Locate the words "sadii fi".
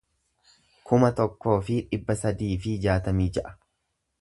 2.23-2.75